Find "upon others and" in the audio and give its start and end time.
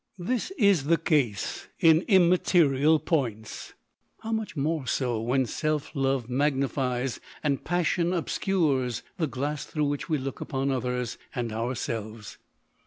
10.41-11.51